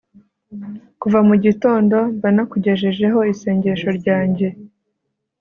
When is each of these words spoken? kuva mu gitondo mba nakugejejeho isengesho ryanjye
kuva 1.01 1.19
mu 1.27 1.35
gitondo 1.45 1.97
mba 2.17 2.29
nakugejejeho 2.35 3.19
isengesho 3.33 3.89
ryanjye 3.99 4.47